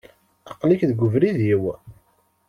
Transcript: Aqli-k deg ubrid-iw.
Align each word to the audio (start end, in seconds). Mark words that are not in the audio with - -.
Aqli-k 0.51 0.81
deg 0.89 0.99
ubrid-iw. 1.05 1.63